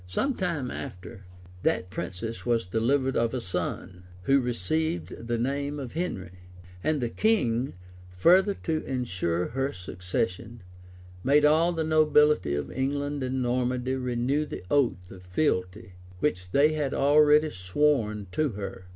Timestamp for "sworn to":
17.51-18.53